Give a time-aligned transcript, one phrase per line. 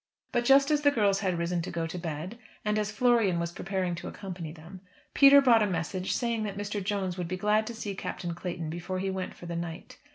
[0.31, 3.51] But just as the girls had risen to go to bed, and as Florian was
[3.51, 4.81] preparing to accompany them,
[5.13, 6.83] Peter brought a message saying that Mr.
[6.83, 9.99] Jones would be glad to see Captain Clayton before he went for the night.